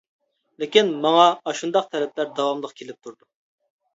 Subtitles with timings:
[0.63, 3.25] لېكىن، ماڭا ئاشۇنداق تەلەپلەر داۋاملىق كېلىپ تۇرىدۇ.